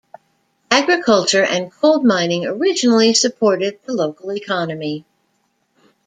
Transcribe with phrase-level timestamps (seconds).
[0.71, 5.05] Agriculture and coal mining originally supported the local economy.